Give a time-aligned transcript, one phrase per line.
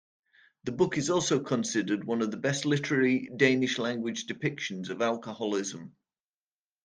[0.63, 5.95] The book is also considered one of the best literary Danish-language depictions of alcoholism.